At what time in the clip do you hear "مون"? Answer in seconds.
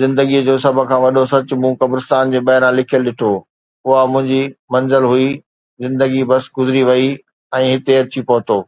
1.60-1.72